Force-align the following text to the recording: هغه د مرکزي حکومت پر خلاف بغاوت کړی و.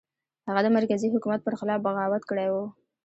هغه 0.47 0.61
د 0.63 0.67
مرکزي 0.77 1.07
حکومت 1.15 1.39
پر 1.43 1.53
خلاف 1.59 1.79
بغاوت 1.85 2.23
کړی 2.29 2.47
و. 2.49 2.55